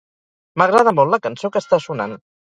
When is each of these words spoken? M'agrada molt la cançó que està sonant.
M'agrada 0.61 0.93
molt 1.01 1.13
la 1.17 1.21
cançó 1.27 1.53
que 1.57 1.63
està 1.67 1.81
sonant. 1.87 2.19